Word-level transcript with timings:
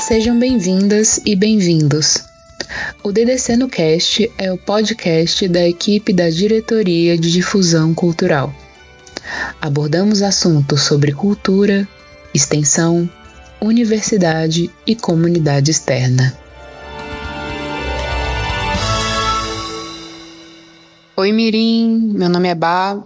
Sejam 0.00 0.38
bem-vindas 0.38 1.20
e 1.26 1.36
bem-vindos. 1.36 2.24
O 3.04 3.12
DDC 3.12 3.54
no 3.56 3.68
Cast 3.68 4.32
é 4.38 4.50
o 4.50 4.56
podcast 4.56 5.46
da 5.46 5.68
equipe 5.68 6.12
da 6.12 6.30
Diretoria 6.30 7.18
de 7.18 7.30
Difusão 7.30 7.94
Cultural. 7.94 8.52
Abordamos 9.60 10.22
assuntos 10.22 10.82
sobre 10.82 11.12
cultura, 11.12 11.86
extensão, 12.34 13.08
universidade 13.60 14.70
e 14.86 14.96
comunidade 14.96 15.70
externa. 15.70 16.36
Oi, 21.14 21.30
Mirim, 21.30 22.14
meu 22.14 22.30
nome 22.30 22.48
é 22.48 22.54
Bá. 22.54 23.00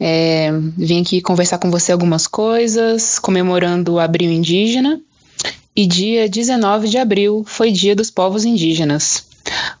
É, 0.00 0.50
vim 0.76 1.02
aqui 1.02 1.20
conversar 1.20 1.58
com 1.58 1.70
você 1.70 1.92
algumas 1.92 2.26
coisas, 2.26 3.18
comemorando 3.18 3.92
o 3.92 4.00
Abril 4.00 4.32
Indígena. 4.32 5.00
E 5.80 5.86
dia 5.86 6.28
19 6.28 6.90
de 6.90 6.98
abril 6.98 7.42
foi 7.46 7.72
Dia 7.72 7.96
dos 7.96 8.10
Povos 8.10 8.44
Indígenas. 8.44 9.24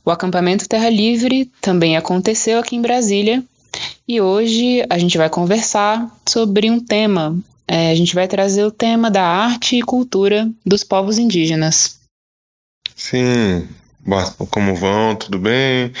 O 0.02 0.10
acampamento 0.10 0.66
Terra 0.66 0.88
Livre 0.88 1.52
também 1.60 1.94
aconteceu 1.94 2.58
aqui 2.58 2.74
em 2.74 2.80
Brasília 2.80 3.44
e 4.08 4.18
hoje 4.18 4.82
a 4.88 4.96
gente 4.96 5.18
vai 5.18 5.28
conversar 5.28 6.10
sobre 6.26 6.70
um 6.70 6.80
tema. 6.80 7.38
É, 7.68 7.90
a 7.90 7.94
gente 7.94 8.14
vai 8.14 8.26
trazer 8.26 8.64
o 8.64 8.70
tema 8.70 9.10
da 9.10 9.22
arte 9.22 9.76
e 9.76 9.82
cultura 9.82 10.50
dos 10.64 10.82
povos 10.82 11.18
indígenas. 11.18 11.98
Sim, 12.96 13.68
como 14.48 14.74
vão? 14.74 15.14
Tudo 15.14 15.38
bem? 15.38 15.92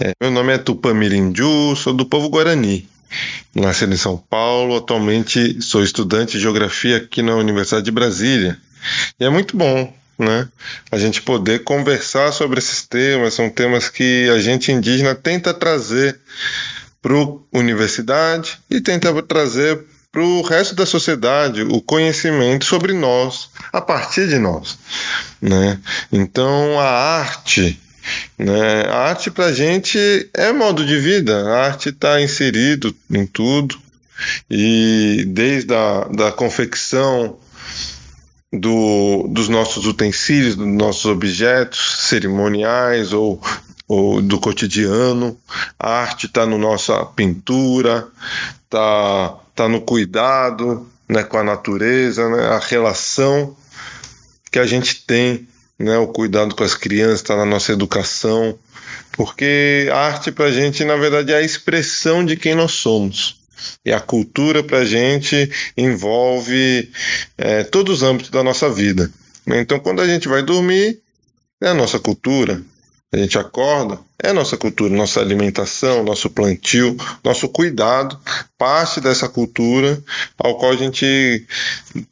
É, 0.00 0.12
meu 0.22 0.30
nome 0.30 0.52
é 0.52 0.58
Tupamirindu, 0.58 1.74
sou 1.74 1.92
do 1.92 2.06
povo 2.06 2.28
Guarani. 2.28 2.88
Nascido 3.52 3.94
em 3.94 3.96
São 3.96 4.16
Paulo, 4.16 4.76
atualmente 4.76 5.60
sou 5.60 5.82
estudante 5.82 6.34
de 6.34 6.40
geografia 6.40 6.98
aqui 6.98 7.20
na 7.20 7.34
Universidade 7.34 7.84
de 7.84 7.90
Brasília. 7.90 8.60
E 9.18 9.24
é 9.24 9.30
muito 9.30 9.56
bom, 9.56 9.92
né? 10.18 10.48
A 10.90 10.98
gente 10.98 11.22
poder 11.22 11.64
conversar 11.64 12.32
sobre 12.32 12.58
esses 12.58 12.82
temas, 12.86 13.34
são 13.34 13.50
temas 13.50 13.88
que 13.88 14.28
a 14.30 14.38
gente 14.38 14.72
indígena 14.72 15.14
tenta 15.14 15.52
trazer 15.52 16.18
para 17.02 17.14
a 17.14 17.36
universidade 17.52 18.58
e 18.70 18.80
tenta 18.80 19.22
trazer 19.22 19.84
para 20.10 20.22
o 20.22 20.42
resto 20.42 20.76
da 20.76 20.86
sociedade 20.86 21.62
o 21.62 21.80
conhecimento 21.80 22.64
sobre 22.64 22.92
nós, 22.92 23.50
a 23.72 23.80
partir 23.80 24.28
de 24.28 24.38
nós. 24.38 24.78
Né? 25.42 25.78
Então, 26.12 26.78
a 26.78 26.88
arte. 26.88 27.80
Né? 28.38 28.84
A 28.88 29.08
arte 29.08 29.28
para 29.30 29.46
a 29.46 29.52
gente 29.52 29.98
é 30.32 30.52
modo 30.52 30.86
de 30.86 30.98
vida, 31.00 31.36
a 31.48 31.66
arte 31.66 31.88
está 31.88 32.22
inserido 32.22 32.94
em 33.10 33.26
tudo, 33.26 33.76
e 34.48 35.24
desde 35.28 35.74
a 35.74 36.06
da 36.14 36.30
confecção 36.30 37.36
do, 38.60 39.26
dos 39.28 39.48
nossos 39.48 39.86
utensílios, 39.86 40.56
dos 40.56 40.66
nossos 40.66 41.06
objetos 41.06 42.06
cerimoniais 42.08 43.12
ou, 43.12 43.40
ou 43.88 44.22
do 44.22 44.38
cotidiano. 44.38 45.38
A 45.78 45.90
arte 45.90 46.26
está 46.26 46.46
na 46.46 46.58
nossa 46.58 47.04
pintura, 47.04 48.06
está 48.64 49.36
tá 49.54 49.68
no 49.68 49.80
cuidado 49.80 50.86
né, 51.08 51.22
com 51.22 51.38
a 51.38 51.44
natureza, 51.44 52.28
né, 52.28 52.46
a 52.46 52.58
relação 52.58 53.56
que 54.50 54.58
a 54.58 54.66
gente 54.66 55.04
tem, 55.04 55.48
né, 55.78 55.98
o 55.98 56.06
cuidado 56.06 56.54
com 56.54 56.64
as 56.64 56.74
crianças, 56.74 57.20
está 57.20 57.36
na 57.36 57.44
nossa 57.44 57.72
educação, 57.72 58.58
porque 59.12 59.88
arte 59.92 60.32
para 60.32 60.46
a 60.46 60.52
gente, 60.52 60.84
na 60.84 60.96
verdade, 60.96 61.32
é 61.32 61.36
a 61.36 61.42
expressão 61.42 62.24
de 62.24 62.36
quem 62.36 62.54
nós 62.54 62.72
somos. 62.72 63.43
E 63.84 63.92
a 63.92 64.00
cultura 64.00 64.62
para 64.62 64.78
a 64.78 64.84
gente 64.84 65.50
envolve 65.76 66.90
é, 67.36 67.64
todos 67.64 67.96
os 67.96 68.02
âmbitos 68.02 68.30
da 68.30 68.42
nossa 68.42 68.70
vida. 68.70 69.10
Então, 69.46 69.78
quando 69.78 70.00
a 70.00 70.06
gente 70.06 70.28
vai 70.28 70.42
dormir, 70.42 71.00
é 71.62 71.68
a 71.68 71.74
nossa 71.74 71.98
cultura. 71.98 72.62
A 73.12 73.16
gente 73.16 73.38
acorda, 73.38 74.00
é 74.20 74.30
a 74.30 74.34
nossa 74.34 74.56
cultura, 74.56 74.92
nossa 74.92 75.20
alimentação, 75.20 76.02
nosso 76.02 76.28
plantio, 76.28 76.96
nosso 77.22 77.48
cuidado, 77.48 78.18
parte 78.58 79.00
dessa 79.00 79.28
cultura 79.28 80.02
ao 80.36 80.58
qual 80.58 80.72
a 80.72 80.76
gente 80.76 81.46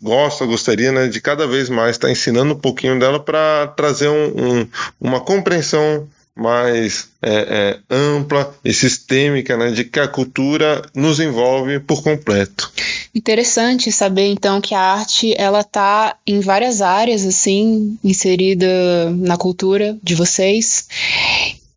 gosta, 0.00 0.47
gostaria 0.47 0.92
né, 0.92 1.08
de 1.08 1.20
cada 1.20 1.44
vez 1.44 1.69
mais 1.69 1.97
estar 1.97 2.08
ensinando 2.08 2.54
um 2.54 2.58
pouquinho 2.58 3.00
dela 3.00 3.19
para 3.19 3.66
trazer 3.76 4.08
um, 4.08 4.60
um, 4.60 4.69
uma 5.00 5.19
compreensão 5.19 6.08
mais 6.37 7.10
é, 7.20 7.78
é, 7.91 7.94
ampla 7.94 8.54
e 8.65 8.72
sistêmica, 8.72 9.56
né, 9.56 9.70
de 9.70 9.84
que 9.84 10.00
a 10.00 10.09
cultura 10.09 10.82
nos 10.94 11.20
envolve 11.20 11.78
por 11.81 12.03
completo. 12.03 12.72
Interessante 13.15 13.93
saber 13.93 14.28
então 14.28 14.60
que 14.60 14.75
a 14.75 14.81
arte 14.81 15.34
ela 15.37 15.60
está 15.60 16.16
em 16.26 16.41
várias 16.41 16.81
áreas 16.81 17.26
assim 17.26 17.98
inserida 18.03 19.10
na 19.10 19.37
cultura 19.37 19.98
de 20.03 20.15
vocês. 20.15 20.87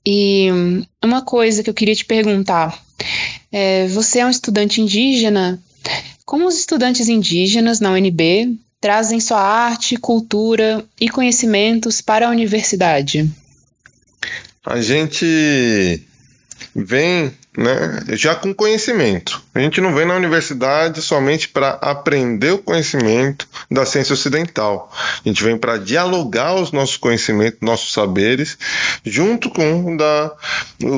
E 0.05 0.47
uma 1.03 1.21
coisa 1.21 1.61
que 1.61 1.69
eu 1.69 1.73
queria 1.73 1.95
te 1.95 2.05
perguntar, 2.05 2.79
é, 3.51 3.87
você 3.87 4.19
é 4.19 4.25
um 4.25 4.29
estudante 4.29 4.79
indígena. 4.79 5.61
Como 6.25 6.47
os 6.47 6.57
estudantes 6.57 7.09
indígenas 7.09 7.79
na 7.79 7.91
UNB 7.91 8.57
trazem 8.79 9.19
sua 9.19 9.41
arte, 9.41 9.97
cultura 9.97 10.85
e 10.99 11.09
conhecimentos 11.09 12.01
para 12.01 12.27
a 12.27 12.31
universidade? 12.31 13.29
A 14.65 14.81
gente 14.81 16.01
vem 16.75 17.31
né, 17.57 18.03
já 18.09 18.35
com 18.35 18.53
conhecimento. 18.53 19.41
A 19.53 19.59
gente 19.59 19.79
não 19.81 19.93
vem 19.93 20.05
na 20.05 20.15
universidade 20.15 21.01
somente 21.01 21.49
para 21.49 21.71
aprender 21.81 22.51
o 22.51 22.57
conhecimento 22.57 23.47
da 23.69 23.85
ciência 23.85 24.13
ocidental. 24.13 24.91
A 25.25 25.27
gente 25.27 25.43
vem 25.43 25.57
para 25.57 25.77
dialogar 25.77 26.55
os 26.55 26.71
nossos 26.71 26.97
conhecimentos, 26.97 27.59
nossos 27.61 27.93
saberes, 27.93 28.57
junto 29.03 29.49
com 29.49 29.93
o 29.93 29.97
da, 29.97 30.31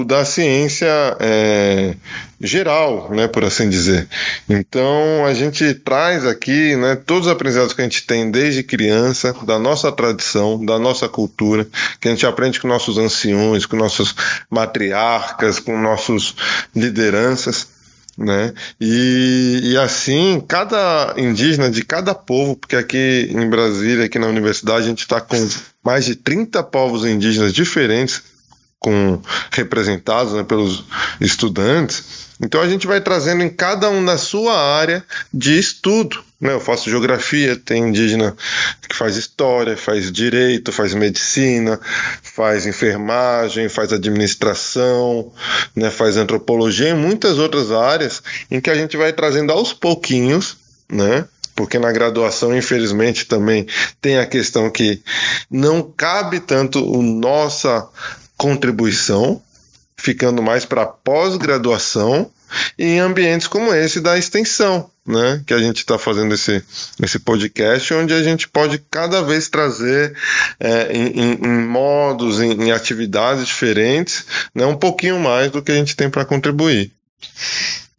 da 0.06 0.26
ciência 0.26 0.88
é, 1.20 1.96
geral, 2.40 3.10
né, 3.12 3.28
por 3.28 3.44
assim 3.44 3.70
dizer. 3.70 4.08
Então 4.48 5.26
a 5.26 5.34
gente 5.34 5.74
traz 5.74 6.26
aqui 6.26 6.76
né, 6.76 6.96
todos 6.96 7.28
os 7.28 7.32
aprendizados 7.32 7.74
que 7.74 7.82
a 7.82 7.84
gente 7.84 8.06
tem 8.06 8.30
desde 8.30 8.64
criança, 8.64 9.36
da 9.44 9.58
nossa 9.58 9.92
tradição, 9.92 10.64
da 10.64 10.78
nossa 10.78 11.10
cultura, 11.10 11.68
que 12.00 12.08
a 12.08 12.12
gente 12.12 12.26
aprende 12.26 12.60
com 12.60 12.68
nossos 12.68 12.98
anciões, 12.98 13.66
com 13.66 13.76
nossas 13.76 14.14
matriarcas, 14.50 15.60
com 15.60 15.80
nossos 15.80 16.36
lideranças. 16.76 17.68
Né? 18.18 18.52
E, 18.82 19.60
e 19.64 19.78
assim, 19.78 20.44
cada 20.48 21.14
indígena 21.18 21.70
de 21.70 21.84
cada 21.84 22.16
povo, 22.16 22.56
porque 22.56 22.76
aqui 22.76 23.30
em 23.32 23.48
Brasília, 23.48 24.06
aqui 24.06 24.18
na 24.18 24.26
universidade, 24.26 24.86
a 24.86 24.90
gente 24.90 25.02
está 25.02 25.22
com 25.22 25.38
mais 25.84 26.06
de 26.06 26.16
30 26.16 26.64
povos 26.64 27.06
indígenas 27.06 27.54
diferentes 27.54 28.24
com 28.80 29.22
representados 29.52 30.34
né, 30.34 30.44
pelos 30.44 30.86
estudantes. 31.20 32.28
Então 32.40 32.62
a 32.62 32.70
gente 32.70 32.86
vai 32.86 33.02
trazendo 33.02 33.44
em 33.44 33.50
cada 33.50 33.90
um 33.90 34.02
na 34.02 34.18
sua 34.18 34.56
área 34.56 35.04
de 35.34 35.58
estudo. 35.58 36.24
Né? 36.40 36.54
Eu 36.54 36.60
faço 36.60 36.90
geografia, 36.90 37.56
tem 37.56 37.90
indígena 37.90 38.36
que 38.88 38.96
faz 38.96 39.18
história, 39.18 39.76
faz 39.76 40.12
direito, 40.12 40.72
faz 40.72 40.94
medicina, 40.94 41.80
faz 42.22 42.68
enfermagem, 42.68 43.68
faz 43.68 43.92
administração, 43.92 45.32
né? 45.76 45.90
faz 45.90 46.16
antropologia 46.16 46.90
e 46.90 46.94
muitas 46.94 47.40
outras 47.40 47.72
áreas 47.72 48.22
em 48.52 48.62
que 48.62 48.70
a 48.70 48.76
gente 48.76 48.96
vai 48.96 49.12
trazendo 49.12 49.52
aos 49.52 49.74
pouquinhos, 49.74 50.58
né? 50.88 51.26
porque 51.56 51.80
na 51.80 51.92
graduação, 51.92 52.56
infelizmente, 52.56 53.26
também 53.26 53.66
tem 54.00 54.20
a 54.20 54.28
questão 54.28 54.70
que 54.70 55.02
não 55.50 55.82
cabe 55.82 56.40
tanto 56.40 56.78
a 56.78 57.02
nossa 57.02 57.90
contribuição, 58.38 59.42
ficando 59.98 60.42
mais 60.42 60.64
para 60.64 60.86
pós-graduação 60.86 62.32
em 62.78 63.00
ambientes 63.00 63.48
como 63.48 63.74
esse 63.74 64.00
da 64.00 64.18
extensão, 64.18 64.90
né? 65.06 65.42
Que 65.46 65.54
a 65.54 65.58
gente 65.58 65.78
está 65.78 65.98
fazendo 65.98 66.34
esse, 66.34 66.64
esse 67.02 67.20
podcast, 67.20 67.94
onde 67.94 68.14
a 68.14 68.24
gente 68.24 68.48
pode 68.48 68.82
cada 68.90 69.22
vez 69.22 69.50
trazer 69.50 70.16
é, 70.60 70.94
em, 70.94 71.34
em, 71.34 71.66
modos, 71.66 72.40
em, 72.40 72.52
em 72.52 72.72
atividades 72.72 73.46
diferentes, 73.46 74.26
né? 74.54 74.66
um 74.66 74.78
pouquinho 74.78 75.20
mais 75.20 75.52
do 75.52 75.62
que 75.62 75.72
a 75.72 75.76
gente 75.76 75.96
tem 75.96 76.10
para 76.10 76.26
contribuir. 76.26 76.92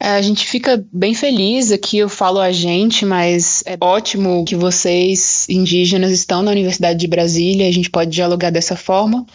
É, 0.00 0.10
a 0.10 0.22
gente 0.22 0.46
fica 0.46 0.84
bem 0.92 1.12
feliz 1.12 1.72
aqui, 1.72 1.98
eu 1.98 2.08
falo 2.08 2.38
a 2.38 2.52
gente, 2.52 3.04
mas 3.04 3.64
é 3.66 3.76
ótimo 3.80 4.44
que 4.44 4.54
vocês, 4.54 5.44
indígenas, 5.48 6.12
estão 6.12 6.40
na 6.40 6.52
Universidade 6.52 7.00
de 7.00 7.08
Brasília, 7.08 7.66
a 7.66 7.72
gente 7.72 7.90
pode 7.90 8.12
dialogar 8.12 8.50
dessa 8.50 8.76
forma, 8.76 9.26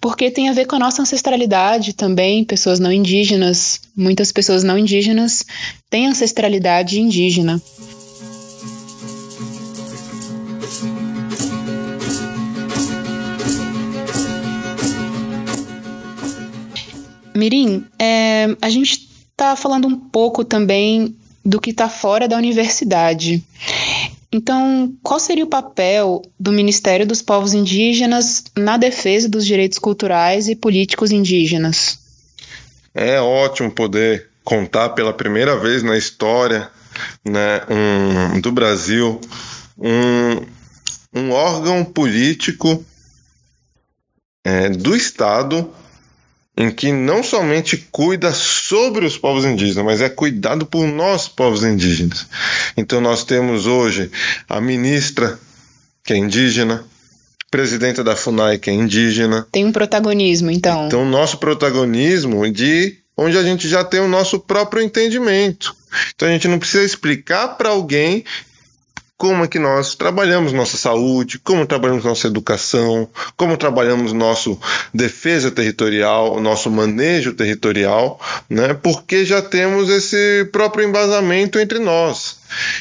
porque 0.00 0.32
tem 0.32 0.48
a 0.48 0.52
ver 0.52 0.66
com 0.66 0.74
a 0.74 0.80
nossa 0.80 1.00
ancestralidade 1.00 1.92
também, 1.92 2.44
pessoas 2.44 2.80
não 2.80 2.90
indígenas, 2.90 3.82
muitas 3.96 4.32
pessoas 4.32 4.64
não 4.64 4.76
indígenas 4.76 5.46
têm 5.88 6.08
ancestralidade 6.08 7.00
indígena. 7.00 7.62
Mirim, 17.36 17.84
é, 17.98 18.56
a 18.62 18.68
gente 18.68 19.03
está 19.34 19.56
falando 19.56 19.88
um 19.88 19.98
pouco 19.98 20.44
também 20.44 21.14
do 21.44 21.60
que 21.60 21.70
está 21.70 21.88
fora 21.88 22.26
da 22.26 22.36
universidade. 22.36 23.44
Então, 24.32 24.92
qual 25.02 25.20
seria 25.20 25.44
o 25.44 25.48
papel 25.48 26.22
do 26.40 26.50
Ministério 26.50 27.06
dos 27.06 27.20
Povos 27.20 27.52
Indígenas 27.52 28.44
na 28.56 28.76
defesa 28.76 29.28
dos 29.28 29.44
direitos 29.44 29.78
culturais 29.78 30.48
e 30.48 30.56
políticos 30.56 31.12
indígenas? 31.12 31.98
É 32.94 33.20
ótimo 33.20 33.70
poder 33.70 34.28
contar 34.42 34.90
pela 34.90 35.12
primeira 35.12 35.56
vez 35.58 35.82
na 35.82 35.96
história 35.96 36.70
né, 37.24 37.62
um, 37.68 38.40
do 38.40 38.52
Brasil 38.52 39.20
um, 39.78 41.20
um 41.20 41.30
órgão 41.32 41.84
político 41.84 42.84
é, 44.44 44.68
do 44.68 44.94
Estado 44.94 45.72
em 46.56 46.70
que 46.70 46.92
não 46.92 47.22
somente 47.22 47.76
cuida 47.90 48.32
sobre 48.32 49.04
os 49.04 49.18
povos 49.18 49.44
indígenas, 49.44 49.84
mas 49.84 50.00
é 50.00 50.08
cuidado 50.08 50.64
por 50.64 50.86
nós, 50.86 51.26
povos 51.26 51.64
indígenas. 51.64 52.26
Então 52.76 53.00
nós 53.00 53.24
temos 53.24 53.66
hoje 53.66 54.10
a 54.48 54.60
ministra, 54.60 55.38
que 56.04 56.12
é 56.12 56.16
indígena, 56.16 56.84
presidenta 57.50 58.04
da 58.04 58.16
FUNAI, 58.16 58.58
que 58.58 58.70
é 58.70 58.72
indígena. 58.72 59.46
Tem 59.50 59.64
um 59.64 59.72
protagonismo, 59.72 60.50
então. 60.50 60.86
Então, 60.86 61.04
nosso 61.04 61.38
protagonismo 61.38 62.50
de 62.50 62.98
onde 63.16 63.38
a 63.38 63.42
gente 63.42 63.68
já 63.68 63.84
tem 63.84 64.00
o 64.00 64.08
nosso 64.08 64.40
próprio 64.40 64.82
entendimento. 64.82 65.74
Então 66.14 66.28
a 66.28 66.32
gente 66.32 66.48
não 66.48 66.58
precisa 66.58 66.84
explicar 66.84 67.56
para 67.56 67.68
alguém 67.68 68.24
como 69.24 69.42
é 69.42 69.48
que 69.48 69.58
nós 69.58 69.94
trabalhamos 69.94 70.52
nossa 70.52 70.76
saúde, 70.76 71.38
como 71.38 71.64
trabalhamos 71.64 72.04
nossa 72.04 72.26
educação, 72.26 73.08
como 73.38 73.56
trabalhamos 73.56 74.12
nosso 74.12 74.60
defesa 74.92 75.50
territorial, 75.50 76.38
nosso 76.42 76.70
manejo 76.70 77.32
territorial, 77.32 78.20
né? 78.50 78.74
Porque 78.74 79.24
já 79.24 79.40
temos 79.40 79.88
esse 79.88 80.44
próprio 80.52 80.86
embasamento 80.86 81.58
entre 81.58 81.78
nós. 81.78 82.36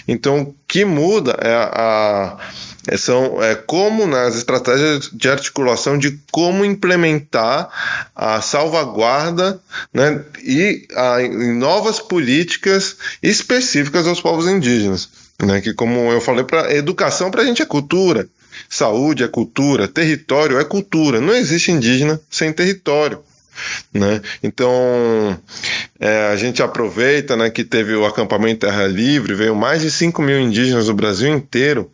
Então, 0.05 0.41
o 0.41 0.55
que 0.67 0.83
muda 0.83 1.37
é 1.41 1.53
a, 1.55 2.37
a 2.91 2.97
são 2.97 3.41
é 3.41 3.55
como 3.55 4.05
nas 4.05 4.35
estratégias 4.35 5.09
de 5.13 5.29
articulação 5.29 5.97
de 5.97 6.19
como 6.29 6.65
implementar 6.65 7.69
a 8.13 8.41
salvaguarda 8.41 9.61
né, 9.93 10.21
e 10.43 10.85
a, 10.93 11.19
novas 11.53 12.01
políticas 12.01 12.97
específicas 13.23 14.05
aos 14.05 14.19
povos 14.19 14.45
indígenas. 14.45 15.22
Né? 15.41 15.61
Que, 15.61 15.73
como 15.73 16.11
eu 16.11 16.21
falei, 16.21 16.43
para 16.43 16.73
educação 16.73 17.31
para 17.31 17.41
a 17.41 17.45
gente 17.45 17.61
é 17.61 17.65
cultura, 17.65 18.27
saúde 18.69 19.23
é 19.23 19.27
cultura, 19.27 19.87
território 19.87 20.59
é 20.59 20.63
cultura. 20.63 21.19
Não 21.19 21.35
existe 21.35 21.71
indígena 21.71 22.19
sem 22.29 22.51
território. 22.51 23.19
Né? 23.93 24.19
Então 24.41 25.39
é, 25.99 26.27
a 26.31 26.35
gente 26.35 26.63
aproveita 26.63 27.35
né, 27.37 27.49
que 27.51 27.63
teve 27.63 27.93
o 27.93 28.05
acampamento 28.05 28.61
Terra 28.61 28.87
Livre, 28.87 29.35
veio 29.35 29.55
mais 29.55 29.83
de 29.83 29.91
5 29.91 30.21
mil 30.23 30.39
indígenas 30.39 30.87
do 30.87 30.93
Brasil 30.93 31.31
inteiro, 31.31 31.91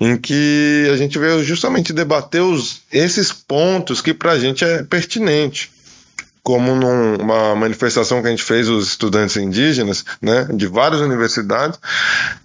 em 0.00 0.16
que 0.16 0.88
a 0.92 0.96
gente 0.96 1.16
veio 1.16 1.44
justamente 1.44 1.92
debater 1.92 2.42
os, 2.42 2.82
esses 2.92 3.32
pontos 3.32 4.00
que 4.00 4.12
para 4.12 4.32
a 4.32 4.38
gente 4.38 4.64
é 4.64 4.82
pertinente 4.82 5.70
como 6.46 6.76
numa 6.76 7.56
manifestação 7.56 8.22
que 8.22 8.28
a 8.28 8.30
gente 8.30 8.44
fez 8.44 8.68
os 8.68 8.86
estudantes 8.86 9.36
indígenas, 9.36 10.04
né, 10.22 10.46
de 10.54 10.68
várias 10.68 11.00
universidades, 11.00 11.76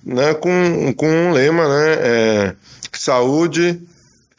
né, 0.04 0.34
com, 0.34 0.92
com 0.96 1.08
um 1.08 1.32
lema, 1.32 1.68
né, 1.68 1.94
é, 2.00 2.56
saúde, 2.92 3.80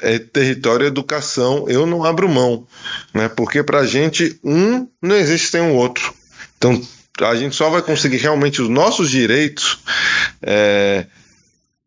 é, 0.01 0.19
território, 0.19 0.85
educação, 0.85 1.67
eu 1.69 1.87
não 1.87 2.03
abro 2.03 2.29
mão, 2.29 2.67
né, 3.15 3.29
porque 3.29 3.63
para 3.63 3.79
a 3.79 3.87
gente 3.87 4.37
um 4.43 4.89
não 5.01 5.15
existe 5.15 5.47
sem 5.47 5.61
o 5.61 5.75
outro. 5.75 6.13
Então 6.59 6.83
a 7.21 7.37
gente 7.37 7.55
só 7.55 7.71
vai 7.71 7.83
conseguir 7.83 8.17
realmente 8.17 8.61
os 8.61 8.69
nossos 8.69 9.09
direitos 9.09 9.79
é, 10.43 11.07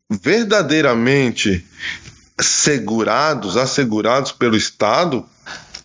verdadeiramente 0.09 1.61
segurados, 2.39 3.57
assegurados 3.57 4.31
pelo 4.31 4.55
Estado, 4.55 5.25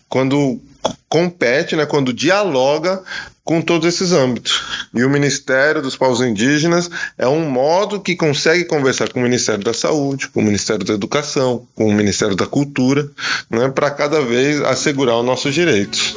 quando 0.07 0.61
compete, 1.09 1.75
né, 1.75 1.85
quando 1.85 2.13
dialoga 2.13 3.03
com 3.43 3.61
todos 3.61 3.87
esses 3.87 4.11
âmbitos. 4.11 4.61
E 4.93 5.03
o 5.03 5.09
Ministério 5.09 5.81
dos 5.81 5.95
Povos 5.95 6.21
Indígenas 6.21 6.89
é 7.17 7.27
um 7.27 7.49
modo 7.49 7.99
que 7.99 8.15
consegue 8.15 8.65
conversar 8.65 9.09
com 9.09 9.19
o 9.19 9.23
Ministério 9.23 9.63
da 9.63 9.73
Saúde, 9.73 10.29
com 10.29 10.39
o 10.39 10.43
Ministério 10.43 10.85
da 10.85 10.93
Educação, 10.93 11.67
com 11.75 11.87
o 11.87 11.93
Ministério 11.93 12.35
da 12.35 12.45
Cultura, 12.45 13.09
né, 13.49 13.67
para 13.69 13.91
cada 13.91 14.21
vez 14.21 14.61
assegurar 14.61 15.17
os 15.17 15.25
nossos 15.25 15.53
direitos. 15.53 16.15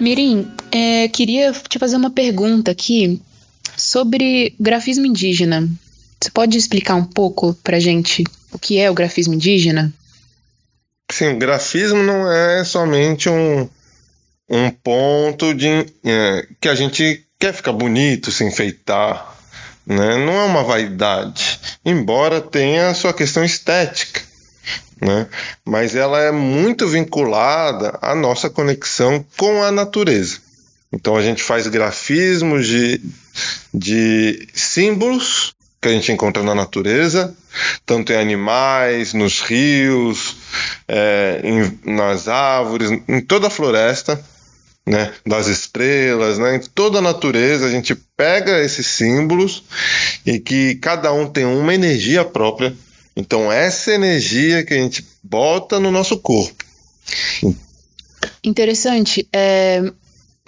Mirim, 0.00 0.50
é, 0.72 1.08
queria 1.08 1.52
te 1.52 1.78
fazer 1.78 1.96
uma 1.96 2.10
pergunta 2.10 2.70
aqui 2.70 3.20
sobre 3.76 4.54
grafismo 4.58 5.06
indígena. 5.06 5.68
Você 6.20 6.30
pode 6.30 6.56
explicar 6.56 6.94
um 6.94 7.04
pouco 7.04 7.54
pra 7.62 7.80
gente 7.80 8.24
o 8.52 8.58
que 8.58 8.78
é 8.78 8.90
o 8.90 8.94
grafismo 8.94 9.34
indígena? 9.34 9.92
Sim, 11.10 11.28
o 11.28 11.38
grafismo 11.38 12.02
não 12.02 12.30
é 12.30 12.62
somente 12.64 13.28
um, 13.28 13.68
um 14.48 14.70
ponto 14.70 15.54
de 15.54 15.86
é, 16.04 16.46
que 16.60 16.68
a 16.68 16.74
gente 16.74 17.24
quer 17.38 17.54
ficar 17.54 17.72
bonito, 17.72 18.30
se 18.30 18.44
enfeitar, 18.44 19.36
né? 19.86 20.16
Não 20.24 20.34
é 20.34 20.44
uma 20.44 20.62
vaidade, 20.62 21.58
embora 21.84 22.40
tenha 22.40 22.90
a 22.90 22.94
sua 22.94 23.12
questão 23.12 23.44
estética 23.44 24.30
né? 25.00 25.26
mas 25.64 25.94
ela 25.94 26.20
é 26.20 26.30
muito 26.30 26.86
vinculada 26.86 27.98
à 28.02 28.14
nossa 28.14 28.50
conexão 28.50 29.24
com 29.36 29.62
a 29.62 29.72
natureza. 29.72 30.38
Então 30.92 31.16
a 31.16 31.22
gente 31.22 31.42
faz 31.42 31.66
grafismos 31.66 32.66
de, 32.66 33.00
de 33.72 34.48
símbolos 34.54 35.52
que 35.80 35.88
a 35.88 35.92
gente 35.92 36.12
encontra 36.12 36.42
na 36.42 36.54
natureza, 36.54 37.34
tanto 37.86 38.12
em 38.12 38.16
animais, 38.16 39.14
nos 39.14 39.40
rios, 39.40 40.36
é, 40.86 41.40
em, 41.42 41.94
nas 41.94 42.28
árvores, 42.28 42.90
em 43.08 43.20
toda 43.20 43.46
a 43.46 43.50
floresta, 43.50 44.22
né, 44.86 45.12
das 45.24 45.46
estrelas, 45.46 46.38
né, 46.38 46.56
em 46.56 46.60
toda 46.60 46.98
a 46.98 47.02
natureza, 47.02 47.66
a 47.66 47.70
gente 47.70 47.94
pega 48.16 48.62
esses 48.62 48.86
símbolos 48.86 49.62
e 50.26 50.38
que 50.38 50.74
cada 50.76 51.12
um 51.12 51.26
tem 51.26 51.46
uma 51.46 51.74
energia 51.74 52.24
própria 52.24 52.76
então, 53.16 53.50
essa 53.50 53.92
energia 53.92 54.64
que 54.64 54.72
a 54.72 54.78
gente 54.78 55.04
bota 55.22 55.80
no 55.80 55.90
nosso 55.90 56.18
corpo. 56.18 56.64
Interessante. 58.42 59.28
É, 59.32 59.92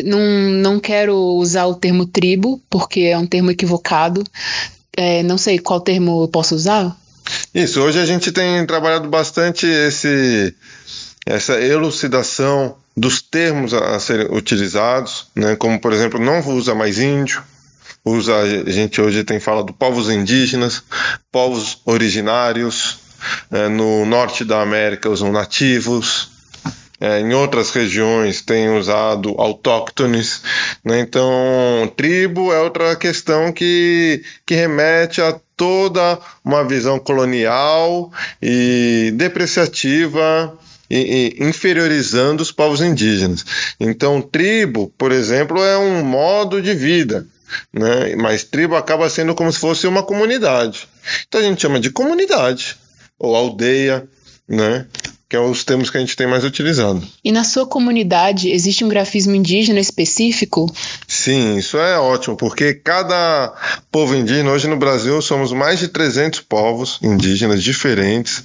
não, 0.04 0.20
não 0.20 0.80
quero 0.80 1.16
usar 1.16 1.66
o 1.66 1.74
termo 1.74 2.06
tribo, 2.06 2.60
porque 2.68 3.00
é 3.00 3.18
um 3.18 3.26
termo 3.26 3.50
equivocado. 3.50 4.24
É, 4.96 5.22
não 5.22 5.38
sei 5.38 5.58
qual 5.58 5.80
termo 5.80 6.24
eu 6.24 6.28
posso 6.28 6.54
usar. 6.54 6.96
Isso, 7.54 7.80
hoje 7.80 7.98
a 7.98 8.06
gente 8.06 8.32
tem 8.32 8.64
trabalhado 8.66 9.08
bastante 9.08 9.66
esse, 9.66 10.54
essa 11.26 11.60
elucidação 11.60 12.76
dos 12.96 13.22
termos 13.22 13.72
a, 13.72 13.96
a 13.96 14.00
serem 14.00 14.26
utilizados, 14.30 15.26
né? 15.34 15.56
como 15.56 15.80
por 15.80 15.92
exemplo, 15.92 16.20
não 16.20 16.46
usa 16.48 16.74
mais 16.74 16.98
índio, 16.98 17.42
usa, 18.04 18.36
a 18.36 18.70
gente 18.70 19.00
hoje 19.00 19.24
tem 19.24 19.40
falado 19.40 19.72
povos 19.72 20.10
indígenas, 20.10 20.82
povos 21.30 21.78
originários, 21.86 22.98
é, 23.50 23.68
no 23.68 24.04
norte 24.04 24.44
da 24.44 24.60
América 24.60 25.08
usam 25.08 25.32
nativos, 25.32 26.31
é, 27.02 27.20
em 27.20 27.34
outras 27.34 27.70
regiões 27.70 28.42
tem 28.42 28.70
usado 28.70 29.34
autóctones, 29.36 30.40
né? 30.84 31.00
então 31.00 31.92
tribo 31.96 32.52
é 32.52 32.60
outra 32.60 32.94
questão 32.94 33.52
que, 33.52 34.22
que 34.46 34.54
remete 34.54 35.20
a 35.20 35.36
toda 35.56 36.16
uma 36.44 36.62
visão 36.62 37.00
colonial 37.00 38.12
e 38.40 39.12
depreciativa 39.16 40.56
e, 40.88 41.34
e 41.40 41.44
inferiorizando 41.44 42.40
os 42.40 42.52
povos 42.52 42.80
indígenas. 42.80 43.44
Então, 43.80 44.22
tribo, 44.22 44.92
por 44.96 45.10
exemplo, 45.10 45.62
é 45.62 45.76
um 45.76 46.04
modo 46.04 46.62
de 46.62 46.72
vida 46.72 47.26
né? 47.72 48.14
Mas 48.16 48.44
tribo 48.44 48.76
acaba 48.76 49.10
sendo 49.10 49.34
como 49.34 49.52
se 49.52 49.58
fosse 49.58 49.86
uma 49.86 50.02
comunidade. 50.02 50.88
Então 51.26 51.40
a 51.40 51.44
gente 51.44 51.60
chama 51.60 51.80
de 51.80 51.90
comunidade 51.90 52.76
ou 53.18 53.34
aldeia, 53.34 54.08
né? 54.48 54.86
Que 55.32 55.36
é 55.36 55.40
os 55.40 55.64
termos 55.64 55.88
que 55.88 55.96
a 55.96 56.00
gente 56.00 56.14
tem 56.14 56.26
mais 56.26 56.44
utilizado. 56.44 57.02
E 57.24 57.32
na 57.32 57.42
sua 57.42 57.66
comunidade 57.66 58.50
existe 58.50 58.84
um 58.84 58.88
grafismo 58.88 59.34
indígena 59.34 59.80
específico? 59.80 60.70
Sim, 61.08 61.56
isso 61.56 61.78
é 61.78 61.98
ótimo, 61.98 62.36
porque 62.36 62.74
cada 62.74 63.50
povo 63.90 64.14
indígena, 64.14 64.50
hoje 64.50 64.68
no 64.68 64.76
Brasil 64.76 65.22
somos 65.22 65.50
mais 65.50 65.78
de 65.78 65.88
300 65.88 66.40
povos 66.40 66.98
indígenas 67.02 67.62
diferentes, 67.62 68.44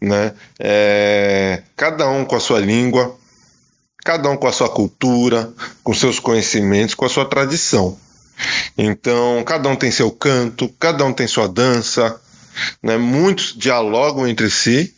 né? 0.00 0.32
É, 0.58 1.62
cada 1.76 2.08
um 2.08 2.24
com 2.24 2.34
a 2.34 2.40
sua 2.40 2.58
língua, 2.58 3.16
cada 4.04 4.28
um 4.28 4.36
com 4.36 4.48
a 4.48 4.52
sua 4.52 4.68
cultura, 4.68 5.54
com 5.84 5.94
seus 5.94 6.18
conhecimentos, 6.18 6.96
com 6.96 7.04
a 7.04 7.08
sua 7.08 7.26
tradição. 7.26 7.96
Então, 8.76 9.40
cada 9.46 9.68
um 9.68 9.76
tem 9.76 9.92
seu 9.92 10.10
canto, 10.10 10.68
cada 10.80 11.04
um 11.04 11.12
tem 11.12 11.28
sua 11.28 11.46
dança, 11.46 12.20
né? 12.82 12.96
muitos 12.96 13.54
dialogam 13.56 14.26
entre 14.26 14.50
si, 14.50 14.92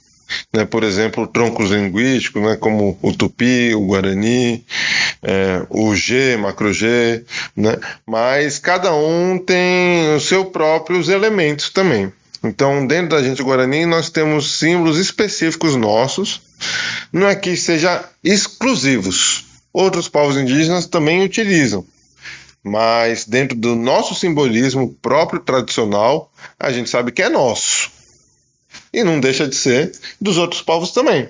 né, 0.53 0.65
por 0.65 0.83
exemplo, 0.83 1.27
troncos 1.27 1.71
linguísticos, 1.71 2.43
né, 2.43 2.57
como 2.57 2.99
o 3.03 3.13
tupi, 3.13 3.75
o 3.75 3.87
guarani, 3.87 4.65
é, 5.23 5.65
o 5.69 5.95
G, 5.95 6.37
macro 6.37 6.73
G, 6.73 7.25
né, 7.57 7.79
mas 8.07 8.59
cada 8.59 8.95
um 8.95 9.39
tem 9.39 10.15
os 10.15 10.25
seus 10.25 10.49
próprios 10.49 11.09
elementos 11.09 11.71
também. 11.71 12.13
Então, 12.43 12.87
dentro 12.87 13.17
da 13.17 13.23
gente 13.23 13.43
guarani, 13.43 13.87
nós 13.87 14.11
temos 14.11 14.59
símbolos 14.59 14.99
específicos 14.99 15.75
nossos, 15.75 16.43
não 17.13 17.27
é 17.27 17.35
que 17.35 17.57
seja 17.57 18.05
exclusivos. 18.23 19.45
Outros 19.73 20.09
povos 20.09 20.37
indígenas 20.37 20.87
também 20.87 21.23
utilizam, 21.23 21.85
mas 22.65 23.27
dentro 23.27 23.57
do 23.57 23.77
nosso 23.77 24.15
simbolismo 24.15 24.97
próprio 25.03 25.41
tradicional, 25.41 26.33
a 26.59 26.73
gente 26.73 26.89
sabe 26.89 27.13
que 27.13 27.23
é 27.23 27.29
nosso 27.29 27.96
e 28.97 29.05
não 29.05 29.21
deixa 29.21 29.47
de 29.47 29.55
ser 29.55 29.93
dos 30.19 30.39
outros 30.39 30.63
povos 30.63 30.91
também. 30.91 31.29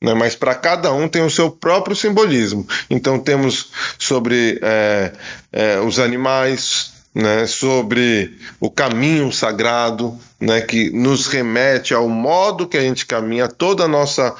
Né? 0.00 0.14
Mas 0.14 0.36
para 0.36 0.54
cada 0.54 0.92
um 0.92 1.08
tem 1.08 1.22
o 1.22 1.30
seu 1.30 1.50
próprio 1.50 1.96
simbolismo. 1.96 2.64
Então 2.88 3.18
temos 3.18 3.72
sobre 3.98 4.60
é, 4.62 5.12
é, 5.52 5.80
os 5.80 5.98
animais, 5.98 6.92
né, 7.12 7.46
sobre 7.46 8.38
o 8.60 8.70
caminho 8.70 9.32
sagrado, 9.32 10.16
né, 10.40 10.60
que 10.60 10.90
nos 10.90 11.26
remete 11.26 11.92
ao 11.92 12.08
modo 12.08 12.68
que 12.68 12.76
a 12.76 12.80
gente 12.80 13.06
caminha, 13.06 13.48
toda 13.48 13.84
a 13.84 13.88
nossa 13.88 14.34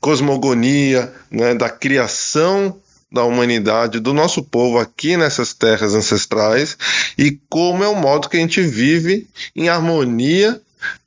cosmogonia 0.00 1.12
né, 1.30 1.54
da 1.54 1.68
criação 1.68 2.76
da 3.10 3.24
humanidade, 3.24 4.00
do 4.00 4.12
nosso 4.12 4.42
povo 4.42 4.78
aqui 4.78 5.16
nessas 5.16 5.54
terras 5.54 5.94
ancestrais 5.94 6.76
e 7.16 7.40
como 7.48 7.82
é 7.82 7.88
o 7.88 7.96
modo 7.96 8.28
que 8.28 8.36
a 8.36 8.40
gente 8.40 8.60
vive 8.60 9.26
em 9.56 9.68
harmonia 9.68 10.60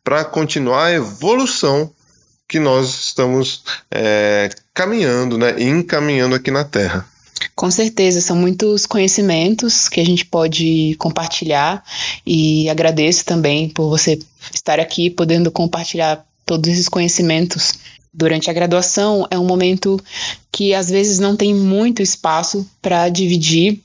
para 0.04 0.26
continuar 0.26 0.86
a 0.86 0.94
evolução 0.94 1.92
que 2.48 2.60
nós 2.60 2.90
estamos 2.90 3.64
é, 3.90 4.50
caminhando, 4.74 5.38
né, 5.38 5.56
encaminhando 5.62 6.36
aqui 6.36 6.52
na 6.52 6.66
Terra. 6.66 7.08
Com 7.56 7.72
certeza, 7.72 8.22
são 8.22 8.36
muitos 8.36 8.86
conhecimentos 8.86 9.88
que 9.88 10.00
a 10.00 10.06
gente 10.06 10.26
pode 10.26 10.96
compartilhar 11.00 11.84
e 12.26 12.70
agradeço 12.70 13.26
também 13.26 13.70
por 13.70 13.90
você 13.90 14.20
estar 14.54 14.80
aqui 14.80 15.10
podendo 15.10 15.50
compartilhar 15.52 16.26
todos 16.46 16.70
esses 16.70 16.90
conhecimentos. 16.90 17.74
Durante 18.14 18.50
a 18.50 18.54
graduação 18.54 19.26
é 19.32 19.40
um 19.40 19.46
momento 19.46 19.98
que 20.52 20.74
às 20.74 20.90
vezes 20.90 21.20
não 21.20 21.36
tem 21.36 21.56
muito 21.56 22.02
espaço 22.02 22.70
para 22.82 23.08
dividir 23.08 23.82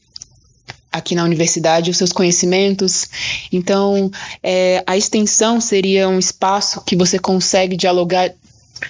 aqui 0.91 1.15
na 1.15 1.25
universidade 1.25 1.91
os 1.91 1.97
seus 1.97 2.13
conhecimentos. 2.13 3.09
Então, 3.53 4.11
é, 4.43 4.83
a 4.87 4.97
extensão 4.97 5.61
seria 5.61 6.09
um 6.09 6.19
espaço 6.19 6.83
que 6.85 6.97
você 6.97 7.19
consegue 7.19 7.77
dialogar 7.77 8.33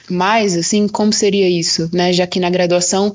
mais, 0.09 0.57
assim, 0.57 0.89
como 0.89 1.13
seria 1.13 1.49
isso, 1.49 1.89
né? 1.93 2.13
Já 2.13 2.27
que 2.27 2.41
na 2.41 2.51
graduação 2.51 3.15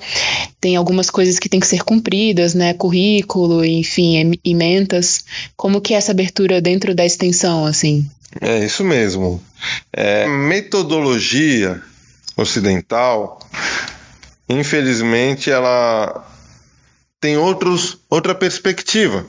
tem 0.59 0.75
algumas 0.75 1.09
coisas 1.09 1.37
que 1.37 1.49
têm 1.49 1.59
que 1.59 1.67
ser 1.67 1.83
cumpridas, 1.83 2.53
né? 2.53 2.73
Currículo, 2.73 3.65
enfim, 3.65 4.39
ementas. 4.43 5.25
Como 5.55 5.81
que 5.81 5.93
é 5.93 5.97
essa 5.97 6.11
abertura 6.11 6.61
dentro 6.61 6.95
da 6.95 7.05
extensão, 7.05 7.65
assim? 7.65 8.09
É 8.39 8.63
isso 8.63 8.83
mesmo. 8.83 9.41
É, 9.91 10.27
metodologia 10.27 11.81
ocidental, 12.37 13.39
infelizmente, 14.47 15.51
ela 15.51 16.30
tem 17.21 17.37
outros, 17.37 17.99
outra 18.09 18.33
perspectiva. 18.33 19.25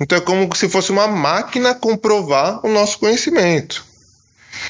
Então 0.00 0.18
é 0.18 0.20
como 0.20 0.54
se 0.54 0.68
fosse 0.68 0.92
uma 0.92 1.08
máquina 1.08 1.74
comprovar 1.74 2.64
o 2.64 2.68
nosso 2.68 2.98
conhecimento. 2.98 3.84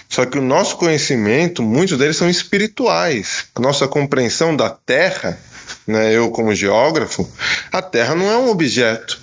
Só 0.08 0.24
que 0.24 0.38
o 0.38 0.42
nosso 0.42 0.76
conhecimento, 0.76 1.62
muitos 1.62 1.98
deles 1.98 2.16
são 2.16 2.30
espirituais. 2.30 3.46
Nossa 3.58 3.88
compreensão 3.88 4.56
da 4.56 4.70
Terra, 4.70 5.38
né, 5.86 6.12
eu 6.12 6.30
como 6.30 6.54
geógrafo, 6.54 7.28
a 7.72 7.82
Terra 7.82 8.14
não 8.14 8.30
é 8.30 8.36
um 8.38 8.48
objeto. 8.48 9.20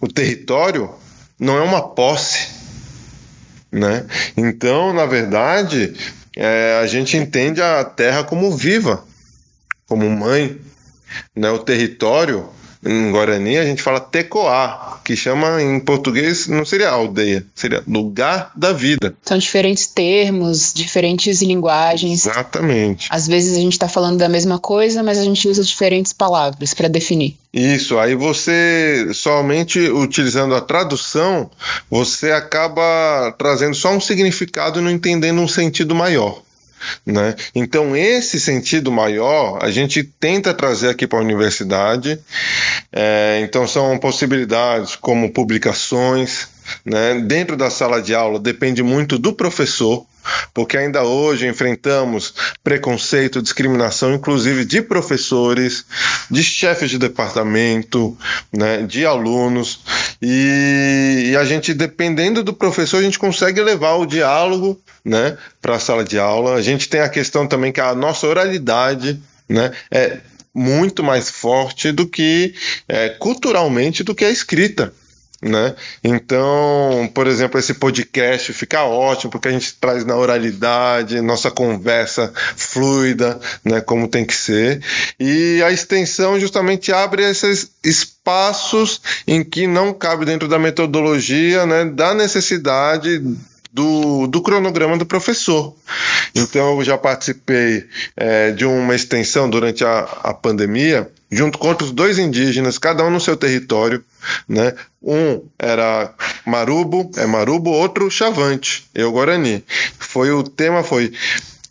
O 0.00 0.08
território 0.08 0.90
não 1.38 1.58
é 1.58 1.60
uma 1.60 1.88
posse. 1.90 2.48
Né? 3.70 4.06
Então, 4.36 4.92
na 4.92 5.04
verdade, 5.04 5.94
é, 6.36 6.78
a 6.82 6.86
gente 6.86 7.16
entende 7.16 7.60
a 7.60 7.84
Terra 7.84 8.24
como 8.24 8.56
viva, 8.56 9.04
como 9.86 10.08
mãe. 10.08 10.60
Né? 11.34 11.50
O 11.50 11.58
território 11.58 12.48
em 12.84 13.10
Guarani 13.10 13.56
a 13.56 13.64
gente 13.64 13.82
fala 13.82 13.98
tecoá, 13.98 15.00
que 15.04 15.16
chama 15.16 15.62
em 15.62 15.80
português 15.80 16.46
não 16.46 16.64
seria 16.64 16.90
aldeia, 16.90 17.44
seria 17.54 17.82
lugar 17.88 18.52
da 18.54 18.72
vida. 18.72 19.14
São 19.22 19.38
diferentes 19.38 19.86
termos, 19.86 20.72
diferentes 20.74 21.40
linguagens. 21.40 22.26
Exatamente. 22.26 23.08
Às 23.10 23.26
vezes 23.26 23.56
a 23.56 23.60
gente 23.60 23.72
está 23.72 23.88
falando 23.88 24.18
da 24.18 24.28
mesma 24.28 24.58
coisa, 24.58 25.02
mas 25.02 25.18
a 25.18 25.24
gente 25.24 25.48
usa 25.48 25.62
diferentes 25.62 26.12
palavras 26.12 26.74
para 26.74 26.88
definir. 26.88 27.36
Isso, 27.52 27.98
aí 27.98 28.14
você 28.14 29.08
somente 29.14 29.78
utilizando 29.78 30.54
a 30.54 30.60
tradução, 30.60 31.50
você 31.90 32.32
acaba 32.32 33.32
trazendo 33.38 33.74
só 33.74 33.92
um 33.94 34.00
significado 34.00 34.80
e 34.80 34.82
não 34.82 34.90
entendendo 34.90 35.40
um 35.40 35.48
sentido 35.48 35.94
maior. 35.94 36.42
Né? 37.04 37.34
Então, 37.54 37.96
esse 37.96 38.40
sentido 38.40 38.90
maior 38.90 39.58
a 39.62 39.70
gente 39.70 40.02
tenta 40.02 40.54
trazer 40.54 40.88
aqui 40.88 41.06
para 41.06 41.18
a 41.18 41.22
universidade. 41.22 42.18
É, 42.92 43.40
então, 43.42 43.66
são 43.66 43.98
possibilidades 43.98 44.96
como 44.96 45.32
publicações. 45.32 46.48
Né? 46.84 47.20
Dentro 47.20 47.56
da 47.56 47.70
sala 47.70 48.00
de 48.00 48.14
aula 48.14 48.38
depende 48.38 48.82
muito 48.82 49.18
do 49.18 49.32
professor, 49.32 50.06
porque 50.52 50.76
ainda 50.76 51.02
hoje 51.02 51.46
enfrentamos 51.46 52.34
preconceito, 52.62 53.42
discriminação, 53.42 54.14
inclusive 54.14 54.64
de 54.64 54.82
professores, 54.82 55.84
de 56.30 56.42
chefes 56.42 56.90
de 56.90 56.98
departamento, 56.98 58.16
né, 58.52 58.82
de 58.82 59.04
alunos, 59.04 59.80
e, 60.22 61.30
e, 61.30 61.36
a 61.36 61.44
gente, 61.44 61.74
dependendo 61.74 62.42
do 62.42 62.54
professor, 62.54 62.98
a 62.98 63.02
gente 63.02 63.18
consegue 63.18 63.60
levar 63.60 63.94
o 63.96 64.06
diálogo 64.06 64.80
né, 65.04 65.36
para 65.60 65.76
a 65.76 65.80
sala 65.80 66.02
de 66.02 66.18
aula. 66.18 66.54
A 66.54 66.62
gente 66.62 66.88
tem 66.88 67.00
a 67.00 67.08
questão 67.08 67.46
também 67.46 67.72
que 67.72 67.80
a 67.80 67.94
nossa 67.94 68.26
oralidade 68.26 69.20
né, 69.48 69.72
é 69.90 70.18
muito 70.54 71.02
mais 71.02 71.28
forte 71.28 71.90
do 71.90 72.06
que 72.06 72.54
é, 72.88 73.10
culturalmente 73.10 74.04
do 74.04 74.14
que 74.14 74.24
a 74.24 74.30
escrita. 74.30 74.94
Né? 75.44 75.74
Então, 76.02 77.10
por 77.12 77.26
exemplo, 77.26 77.60
esse 77.60 77.74
podcast 77.74 78.50
fica 78.54 78.82
ótimo 78.84 79.30
porque 79.30 79.48
a 79.48 79.50
gente 79.50 79.74
traz 79.74 80.02
na 80.02 80.16
oralidade, 80.16 81.20
nossa 81.20 81.50
conversa 81.50 82.32
fluida, 82.56 83.38
né, 83.62 83.82
como 83.82 84.08
tem 84.08 84.24
que 84.24 84.34
ser. 84.34 84.82
E 85.20 85.62
a 85.62 85.70
extensão 85.70 86.40
justamente 86.40 86.90
abre 86.94 87.24
esses 87.24 87.72
espaços 87.84 89.02
em 89.26 89.44
que 89.44 89.66
não 89.66 89.92
cabe 89.92 90.24
dentro 90.24 90.48
da 90.48 90.58
metodologia, 90.58 91.66
né, 91.66 91.84
da 91.84 92.14
necessidade 92.14 93.22
do, 93.70 94.26
do 94.26 94.40
cronograma 94.40 94.96
do 94.96 95.04
professor. 95.04 95.76
Então, 96.34 96.78
eu 96.78 96.84
já 96.84 96.96
participei 96.96 97.84
é, 98.16 98.50
de 98.52 98.64
uma 98.64 98.94
extensão 98.94 99.50
durante 99.50 99.84
a, 99.84 99.98
a 100.22 100.32
pandemia, 100.32 101.10
junto 101.34 101.58
com 101.58 101.68
outros 101.68 101.90
dois 101.90 102.18
indígenas, 102.18 102.78
cada 102.78 103.04
um 103.04 103.10
no 103.10 103.20
seu 103.20 103.36
território. 103.36 104.04
Né? 104.48 104.74
Um 105.02 105.42
era 105.58 106.14
Marubo, 106.46 107.10
é 107.16 107.26
Marubo, 107.26 107.70
outro 107.70 108.10
Chavante, 108.10 108.84
eu 108.94 109.12
Guarani. 109.12 109.64
Foi 109.98 110.30
o 110.30 110.42
tema 110.42 110.82
foi 110.82 111.12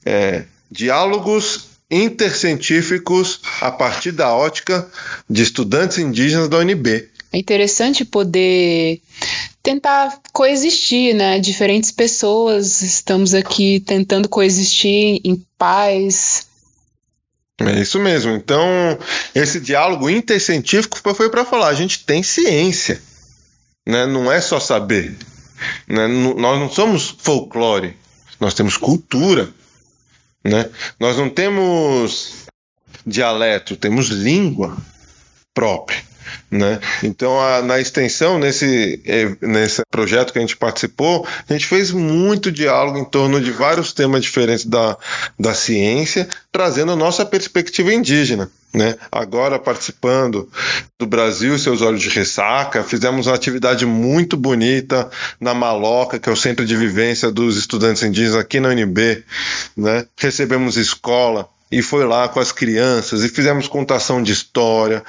é, 0.06 0.44
diálogos 0.70 1.68
intercientíficos 1.90 3.42
a 3.62 3.72
partir 3.72 4.12
da 4.12 4.34
ótica 4.34 4.88
de 5.30 5.44
estudantes 5.44 5.98
indígenas 6.00 6.50
da 6.50 6.58
UNB. 6.58 7.10
É 7.32 7.38
interessante 7.38 8.06
poder 8.06 9.02
tentar 9.64 10.20
coexistir, 10.32 11.16
né? 11.16 11.40
Diferentes 11.40 11.92
pessoas, 11.92 12.82
estamos 12.82 13.34
aqui 13.34 13.80
tentando 13.80 14.28
coexistir 14.28 15.22
em 15.24 15.44
paz. 15.58 16.48
É 17.70 17.80
isso 17.80 18.00
mesmo. 18.00 18.32
Então, 18.32 18.68
esse 19.34 19.60
diálogo 19.60 20.10
intercientífico 20.10 20.98
foi 21.14 21.30
para 21.30 21.46
falar: 21.46 21.68
a 21.68 21.74
gente 21.74 22.06
tem 22.06 22.24
ciência, 22.24 23.02
né? 23.88 24.06
não 24.06 24.32
é 24.32 24.42
só 24.42 24.60
saber. 24.60 25.16
Né? 25.88 26.08
Nós 26.08 26.60
não 26.60 26.70
somos 26.70 27.16
folclore, 27.20 27.96
nós 28.40 28.54
temos 28.54 28.78
cultura. 28.78 29.50
Né? 30.44 30.70
Nós 31.00 31.18
não 31.18 31.30
temos 31.30 32.46
dialeto, 33.06 33.78
temos 33.78 34.08
língua 34.10 34.78
própria. 35.54 36.04
Né? 36.50 36.80
Então, 37.02 37.40
a, 37.40 37.62
na 37.62 37.80
extensão, 37.80 38.38
nesse, 38.38 39.02
é, 39.06 39.36
nesse 39.42 39.82
projeto 39.90 40.32
que 40.32 40.40
a 40.40 40.42
gente 40.42 40.58
participou, 40.58 41.28
a 41.50 41.54
gente 41.54 41.66
fez 41.66 41.92
muito 41.92 42.52
diálogo 42.52 42.98
em 42.98 43.06
torno 43.06 43.42
de 43.42 43.52
vários 43.52 43.94
temas 43.94 44.24
diferentes 44.24 44.66
da, 44.66 44.98
da 45.40 45.54
ciência, 45.54 46.28
trazendo 46.52 46.92
a 46.92 46.96
nossa 46.96 47.26
perspectiva 47.26 47.94
indígena. 47.94 48.50
né? 48.74 48.96
Agora 49.12 49.60
participando 49.60 50.50
do 51.00 51.06
Brasil 51.06 51.58
seus 51.58 51.82
olhos 51.82 52.02
de 52.02 52.10
ressaca, 52.10 52.84
fizemos 52.84 53.28
uma 53.28 53.36
atividade 53.36 53.86
muito 53.86 54.38
bonita 54.38 55.10
na 55.40 55.54
Maloca, 55.54 56.20
que 56.20 56.30
é 56.30 56.32
o 56.32 56.38
centro 56.38 56.66
de 56.66 56.76
vivência 56.76 57.32
dos 57.32 57.58
estudantes 57.58 58.04
indígenas 58.04 58.36
aqui 58.36 58.60
na 58.60 58.70
UNB, 58.70 59.24
né? 59.76 60.06
Recebemos 60.18 60.78
escola, 60.78 61.50
e 61.74 61.82
foi 61.82 62.06
lá 62.06 62.30
com 62.30 62.40
as 62.40 62.52
crianças 62.52 63.24
e 63.24 63.30
fizemos 63.30 63.68
contação 63.68 64.22
de 64.22 64.32
história, 64.32 65.04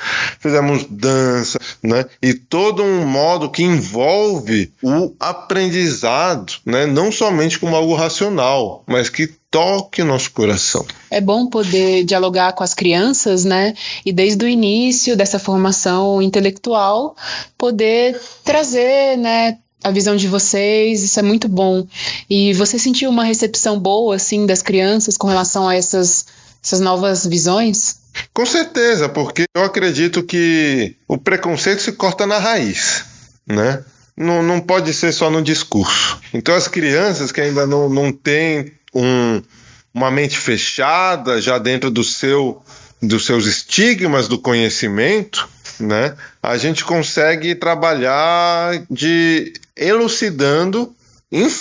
fizemos 0.45 0.85
dança, 0.91 1.59
né? 1.83 2.05
E 2.23 2.35
todo 2.35 2.83
um 2.83 3.07
modo 3.07 3.51
que 3.51 3.63
envolve 3.63 4.71
o 4.83 5.15
aprendizado, 5.19 6.53
né? 6.67 6.85
Não 6.85 7.11
somente 7.11 7.59
como 7.59 7.75
algo 7.75 7.95
racional, 7.95 8.85
mas 8.87 9.09
que 9.09 9.27
toque 9.51 10.05
nosso 10.05 10.33
coração. 10.33 10.85
É 11.11 11.19
bom 11.19 11.47
poder 11.47 12.05
dialogar 12.05 12.53
com 12.53 12.63
as 12.63 12.75
crianças, 12.75 13.47
né? 13.47 13.73
E 14.05 14.13
desde 14.13 14.45
o 14.45 14.49
início 14.49 15.17
dessa 15.17 15.39
formação 15.39 16.21
intelectual, 16.21 17.17
poder 17.57 18.21
trazer, 18.45 19.17
né, 19.17 19.57
a 19.83 19.91
visão 19.91 20.15
de 20.15 20.29
vocês, 20.29 21.03
isso 21.03 21.19
é 21.19 21.23
muito 21.23 21.49
bom. 21.49 21.87
E 22.29 22.53
você 22.53 22.79
sentiu 22.79 23.09
uma 23.09 23.25
recepção 23.25 23.79
boa, 23.79 24.17
assim, 24.17 24.45
das 24.45 24.61
crianças 24.61 25.17
com 25.17 25.27
relação 25.27 25.67
a 25.67 25.75
essas 25.75 26.27
essas 26.63 26.81
novas 26.81 27.27
visões? 27.27 28.04
Com 28.33 28.47
certeza, 28.47 29.09
porque 29.09 29.44
eu 29.54 29.64
acredito 29.64 30.23
que 30.23 30.97
o 31.09 31.18
preconceito 31.18 31.83
se 31.83 31.92
corta 31.92 32.26
na 32.26 32.38
raiz, 32.38 33.04
né? 33.47 33.85
Não, 34.16 34.42
não 34.42 34.61
pode 34.61 34.94
ser 34.94 35.12
só 35.12 35.28
no 35.28 35.42
discurso. 35.42 36.21
Então, 36.33 36.54
as 36.54 36.68
crianças 36.68 37.33
que 37.33 37.40
ainda 37.40 37.66
não, 37.66 37.88
não 37.88 38.12
têm 38.12 38.73
um, 38.94 39.42
uma 39.92 40.11
mente 40.11 40.38
fechada 40.38 41.40
já 41.40 41.59
dentro 41.59 41.90
do 41.90 42.04
seu, 42.04 42.62
dos 43.02 43.26
seus 43.26 43.47
estigmas 43.47 44.28
do 44.28 44.38
conhecimento, 44.38 45.49
né? 45.80 46.14
A 46.42 46.56
gente 46.56 46.85
consegue 46.85 47.54
trabalhar 47.54 48.85
de 48.90 49.52
elucidando 49.76 50.94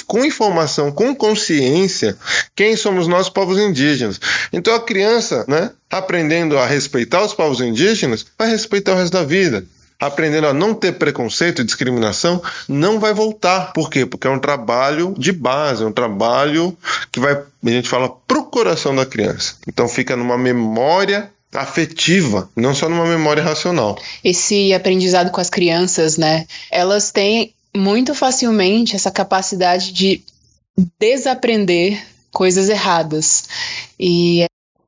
com 0.06 0.24
informação, 0.24 0.92
com 0.92 1.16
consciência, 1.16 2.18
quem 2.56 2.76
somos 2.76 3.08
nós, 3.08 3.30
povos 3.30 3.58
indígenas. 3.58 4.20
Então 4.52 4.74
a 4.76 4.80
criança, 4.80 5.46
né, 5.48 5.72
aprendendo 5.90 6.58
a 6.58 6.66
respeitar 6.66 7.24
os 7.24 7.34
povos 7.34 7.62
indígenas, 7.62 8.26
vai 8.38 8.50
respeitar 8.50 8.94
o 8.94 8.98
resto 8.98 9.14
da 9.14 9.24
vida. 9.24 9.66
Aprendendo 10.00 10.48
a 10.48 10.54
não 10.54 10.74
ter 10.74 10.94
preconceito 10.94 11.62
e 11.62 11.66
discriminação, 11.66 12.42
não 12.68 13.00
vai 13.00 13.14
voltar. 13.14 13.72
Por 13.72 13.90
quê? 13.90 14.06
Porque 14.06 14.28
é 14.28 14.30
um 14.30 14.40
trabalho 14.40 15.16
de 15.18 15.32
base, 15.32 15.82
é 15.82 15.86
um 15.86 15.94
trabalho 15.94 16.78
que 17.10 17.22
vai, 17.22 17.34
a 17.34 17.70
gente 17.70 17.88
fala, 17.88 18.10
pro 18.28 18.44
coração 18.44 18.94
da 18.94 19.06
criança. 19.06 19.56
Então 19.66 19.88
fica 19.88 20.18
numa 20.18 20.38
memória 20.38 21.32
afetiva, 21.54 22.50
não 22.56 22.74
só 22.74 22.90
numa 22.90 23.06
memória 23.06 23.44
racional. 23.44 23.98
Esse 24.24 24.74
aprendizado 24.74 25.32
com 25.32 25.40
as 25.40 25.50
crianças, 25.50 26.18
né? 26.18 26.48
Elas 26.72 27.12
têm 27.12 27.54
muito 27.76 28.14
facilmente 28.14 28.96
essa 28.96 29.12
capacidade 29.12 29.92
de 29.92 30.22
desaprender 31.00 32.04
coisas 32.32 32.70
erradas. 32.70 33.46
E 34.00 34.46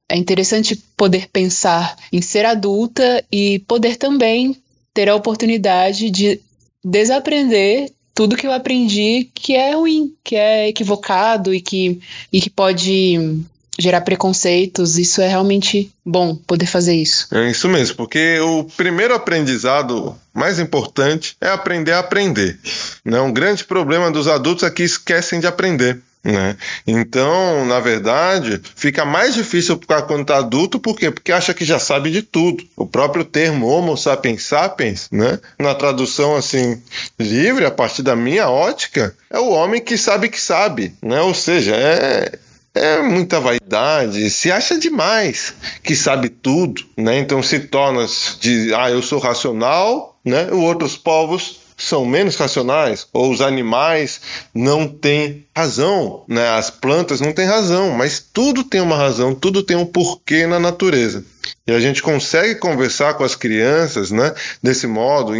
é 0.09 0.15
interessante 0.15 0.75
poder 0.95 1.29
pensar 1.29 1.95
em 2.11 2.21
ser 2.21 2.45
adulta 2.45 3.23
e 3.31 3.59
poder 3.59 3.97
também 3.97 4.55
ter 4.93 5.09
a 5.09 5.15
oportunidade 5.15 6.09
de 6.09 6.39
desaprender 6.83 7.91
tudo 8.13 8.37
que 8.37 8.47
eu 8.47 8.53
aprendi 8.53 9.29
que 9.33 9.55
é 9.55 9.75
ruim, 9.75 10.15
que 10.23 10.35
é 10.35 10.69
equivocado 10.69 11.53
e 11.53 11.59
que, 11.59 11.99
e 12.31 12.39
que 12.39 12.49
pode 12.49 13.43
gerar 13.77 14.01
preconceitos, 14.01 14.97
isso 14.97 15.21
é 15.21 15.27
realmente 15.27 15.91
bom 16.05 16.35
poder 16.35 16.65
fazer 16.65 16.95
isso. 16.95 17.27
É 17.33 17.49
isso 17.49 17.67
mesmo, 17.67 17.95
porque 17.95 18.39
o 18.39 18.63
primeiro 18.63 19.13
aprendizado 19.13 20.15
mais 20.33 20.59
importante 20.59 21.35
é 21.41 21.49
aprender 21.49 21.91
a 21.91 21.99
aprender. 21.99 22.57
Né? 23.03 23.19
Um 23.19 23.33
grande 23.33 23.63
problema 23.63 24.11
dos 24.11 24.27
adultos 24.27 24.63
é 24.63 24.69
que 24.69 24.83
esquecem 24.83 25.39
de 25.39 25.47
aprender. 25.47 26.01
Né? 26.25 26.57
Então, 26.87 27.65
na 27.65 27.79
verdade, 27.79 28.59
fica 28.75 29.05
mais 29.05 29.35
difícil 29.35 29.79
quando 30.07 30.21
está 30.21 30.37
adulto, 30.37 30.79
por 30.79 30.97
quê? 30.97 31.11
Porque 31.11 31.31
acha 31.31 31.53
que 31.53 31.63
já 31.63 31.77
sabe 31.77 32.09
de 32.09 32.23
tudo. 32.23 32.63
O 32.75 32.87
próprio 32.87 33.23
termo 33.23 33.67
Homo 33.67 33.95
sapiens 33.95 34.43
sapiens, 34.43 35.07
né? 35.11 35.39
na 35.59 35.75
tradução 35.75 36.35
assim 36.35 36.81
livre, 37.19 37.63
a 37.63 37.69
partir 37.69 38.01
da 38.01 38.15
minha 38.15 38.49
ótica, 38.49 39.15
é 39.29 39.37
o 39.37 39.51
homem 39.51 39.79
que 39.79 39.99
sabe 39.99 40.27
que 40.27 40.41
sabe. 40.41 40.95
Né? 40.99 41.21
Ou 41.21 41.35
seja, 41.35 41.75
é, 41.75 42.39
é 42.75 43.01
muita 43.01 43.39
vaidade, 43.39 44.29
se 44.29 44.51
acha 44.51 44.77
demais 44.77 45.53
que 45.81 45.95
sabe 45.95 46.29
tudo, 46.29 46.83
né? 46.97 47.19
Então 47.19 47.41
se 47.41 47.59
torna 47.59 48.05
de, 48.39 48.73
ah, 48.73 48.91
eu 48.91 49.01
sou 49.01 49.17
racional, 49.17 50.19
né? 50.23 50.47
Os 50.51 50.59
outros 50.59 50.97
povos 50.97 51.64
são 51.85 52.05
menos 52.05 52.35
racionais, 52.35 53.07
ou 53.13 53.31
os 53.31 53.41
animais 53.41 54.19
não 54.53 54.87
têm 54.87 55.45
razão, 55.55 56.23
né? 56.27 56.49
As 56.49 56.69
plantas 56.69 57.21
não 57.21 57.31
têm 57.31 57.45
razão, 57.45 57.91
mas 57.91 58.19
tudo 58.19 58.63
tem 58.63 58.81
uma 58.81 58.97
razão, 58.97 59.35
tudo 59.35 59.63
tem 59.63 59.77
um 59.77 59.85
porquê 59.85 60.47
na 60.47 60.59
natureza. 60.59 61.23
E 61.67 61.71
a 61.71 61.79
gente 61.79 62.01
consegue 62.01 62.55
conversar 62.55 63.13
com 63.15 63.23
as 63.23 63.35
crianças, 63.35 64.11
né, 64.11 64.33
desse 64.61 64.87
modo, 64.87 65.33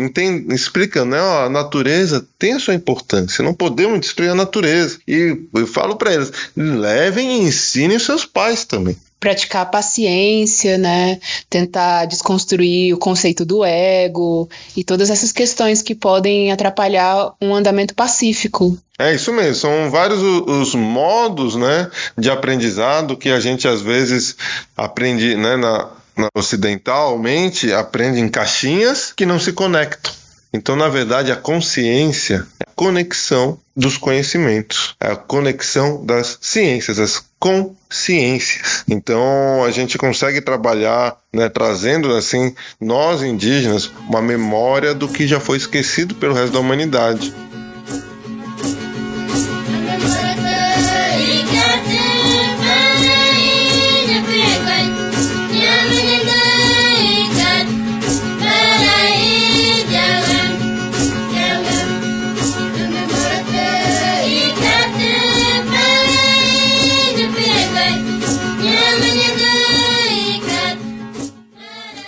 explicando, 0.52 1.12
né, 1.12 1.22
ó, 1.22 1.46
a 1.46 1.50
natureza 1.50 2.26
tem 2.38 2.54
a 2.54 2.60
sua 2.60 2.74
importância, 2.74 3.44
não 3.44 3.54
podemos 3.54 4.00
destruir 4.00 4.30
a 4.30 4.36
natureza. 4.36 5.00
E 5.08 5.38
eu 5.54 5.68
falo 5.68 5.96
para 5.96 6.14
eles, 6.14 6.32
levem 6.56 7.42
e 7.42 7.48
ensinem 7.48 8.00
seus 8.00 8.26
pais 8.26 8.66
também 8.66 8.96
praticar 9.26 9.64
a 9.64 9.66
paciência, 9.66 10.78
né? 10.78 11.20
Tentar 11.50 12.06
desconstruir 12.06 12.94
o 12.94 13.00
conceito 13.00 13.44
do 13.44 13.66
ego 13.66 14.48
e 14.78 14.84
todas 14.84 15.10
essas 15.10 15.32
questões 15.32 15.82
que 15.82 15.96
podem 15.96 16.52
atrapalhar 16.52 17.34
um 17.42 17.56
andamento 17.56 17.96
pacífico. 17.96 18.78
É 19.00 19.16
isso 19.16 19.34
mesmo, 19.34 19.56
são 19.56 19.90
vários 19.90 20.22
os 20.22 20.76
modos, 20.76 21.56
né, 21.56 21.90
de 22.16 22.30
aprendizado 22.30 23.18
que 23.18 23.30
a 23.30 23.40
gente 23.40 23.68
às 23.68 23.82
vezes 23.82 24.38
aprende, 24.78 25.36
né, 25.36 25.58
na, 25.58 25.90
na 26.16 26.28
ocidentalmente 26.38 27.74
aprende 27.74 28.20
em 28.20 28.30
caixinhas 28.30 29.12
que 29.12 29.26
não 29.26 29.40
se 29.40 29.52
conectam. 29.54 30.14
Então, 30.54 30.76
na 30.76 30.88
verdade, 30.88 31.32
a 31.32 31.36
consciência 31.36 32.46
é 32.60 32.70
a 32.70 32.74
conexão 32.76 33.60
dos 33.76 33.98
conhecimentos, 33.98 34.96
a 35.00 35.16
conexão 35.16 36.06
das 36.06 36.38
ciências, 36.42 36.98
as 36.98 37.24
consciências. 37.38 38.84
Então, 38.88 39.64
a 39.66 39.72
gente 39.72 39.98
consegue 39.98 40.40
trabalhar, 40.40 41.18
né, 41.34 41.50
trazendo 41.50 42.16
assim 42.16 42.56
nós 42.80 43.22
indígenas 43.22 43.92
uma 44.08 44.22
memória 44.22 44.94
do 44.94 45.08
que 45.08 45.28
já 45.28 45.40
foi 45.40 45.58
esquecido 45.58 46.16
pelo 46.16 46.34
resto 46.34 46.54
da 46.54 46.60
humanidade. 46.60 47.34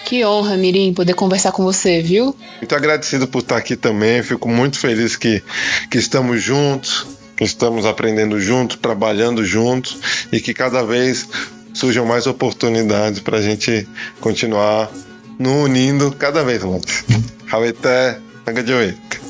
Que 0.08 0.24
honra, 0.24 0.56
Mirim, 0.56 0.94
poder 0.94 1.16
conversar 1.16 1.52
com 1.52 1.66
você, 1.66 2.02
viu? 2.02 2.34
Muito 2.62 2.74
agradecido 2.74 3.28
por 3.28 3.40
estar 3.40 3.58
aqui 3.58 3.76
também. 3.76 4.24
Fico 4.24 4.48
muito 4.48 4.80
feliz 4.80 5.18
que, 5.18 5.44
que 5.92 5.98
estamos 5.98 6.42
juntos, 6.42 7.06
que 7.36 7.44
estamos 7.44 7.86
aprendendo 7.86 8.40
juntos, 8.40 8.78
trabalhando 8.82 9.44
juntos 9.44 10.00
e 10.32 10.40
que 10.40 10.54
cada 10.54 10.82
vez 10.82 11.28
surjam 11.74 12.06
mais 12.06 12.26
oportunidades 12.26 13.20
para 13.20 13.40
a 13.40 13.42
gente 13.42 13.86
continuar 14.22 14.90
nos 15.38 15.66
unindo 15.66 16.10
cada 16.14 16.42
vez 16.42 16.64
mais. 16.64 17.04
Hawete, 17.52 18.22
Nagajoek. 18.46 19.27